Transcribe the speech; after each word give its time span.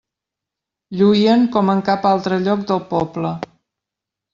Lluïen 1.01 1.45
com 1.57 1.71
en 1.75 1.85
cap 1.93 2.11
altre 2.15 2.43
lloc 2.49 2.67
del 2.75 2.87
poble. 2.99 3.39